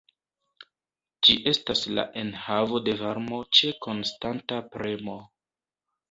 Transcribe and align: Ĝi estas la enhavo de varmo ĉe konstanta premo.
Ĝi 1.25 1.33
estas 1.49 1.83
la 1.99 2.05
enhavo 2.21 2.79
de 2.87 2.95
varmo 3.01 3.41
ĉe 3.59 3.69
konstanta 3.87 4.57
premo. 4.77 5.19